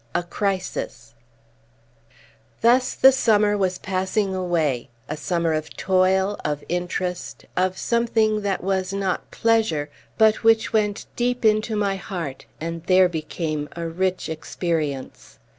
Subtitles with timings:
[0.15, 1.13] A CRISIS
[2.61, 8.63] Thus the summer was passing away, a summer of toil, of interest, of something that
[8.63, 14.27] was not pleasure, but which went deep into my heart, and there became a rich
[14.27, 15.37] experience.